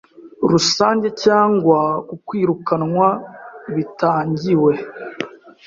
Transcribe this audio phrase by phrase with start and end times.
[0.51, 3.07] Rusange cyangwa ku kwirukanwa
[3.75, 4.73] bitangiwe